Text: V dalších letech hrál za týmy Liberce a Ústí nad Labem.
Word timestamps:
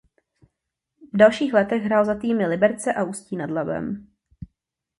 V 1.13 1.17
dalších 1.17 1.53
letech 1.53 1.83
hrál 1.83 2.05
za 2.05 2.15
týmy 2.15 2.47
Liberce 2.47 2.93
a 2.93 3.03
Ústí 3.03 3.35
nad 3.37 3.49
Labem. 3.49 4.07